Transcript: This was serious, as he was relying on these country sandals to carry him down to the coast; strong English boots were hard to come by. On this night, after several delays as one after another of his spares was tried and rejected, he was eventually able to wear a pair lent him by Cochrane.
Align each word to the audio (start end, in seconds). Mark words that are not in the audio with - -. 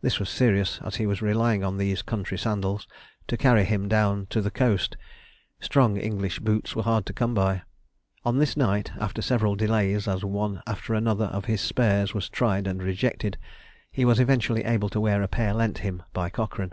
This 0.00 0.20
was 0.20 0.30
serious, 0.30 0.78
as 0.84 0.94
he 0.94 1.06
was 1.08 1.20
relying 1.20 1.64
on 1.64 1.76
these 1.76 2.00
country 2.00 2.38
sandals 2.38 2.86
to 3.26 3.36
carry 3.36 3.64
him 3.64 3.88
down 3.88 4.26
to 4.26 4.40
the 4.40 4.52
coast; 4.52 4.96
strong 5.58 5.96
English 5.96 6.38
boots 6.38 6.76
were 6.76 6.84
hard 6.84 7.04
to 7.06 7.12
come 7.12 7.34
by. 7.34 7.62
On 8.24 8.38
this 8.38 8.56
night, 8.56 8.92
after 9.00 9.20
several 9.20 9.56
delays 9.56 10.06
as 10.06 10.24
one 10.24 10.62
after 10.68 10.94
another 10.94 11.24
of 11.24 11.46
his 11.46 11.60
spares 11.60 12.14
was 12.14 12.28
tried 12.28 12.68
and 12.68 12.80
rejected, 12.80 13.38
he 13.90 14.04
was 14.04 14.20
eventually 14.20 14.62
able 14.62 14.88
to 14.88 15.00
wear 15.00 15.20
a 15.20 15.26
pair 15.26 15.52
lent 15.52 15.78
him 15.78 16.04
by 16.12 16.30
Cochrane. 16.30 16.72